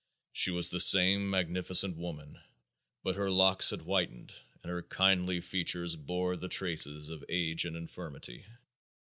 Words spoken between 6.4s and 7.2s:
traces